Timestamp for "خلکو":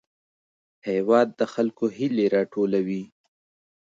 1.53-1.85